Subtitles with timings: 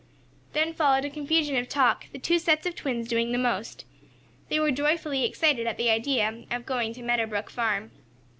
[0.53, 3.85] Then followed a confusion of talk, the two sets of twins doing the most.
[4.49, 7.91] They were joyfully excited at the idea of going to Meadow Brook farm.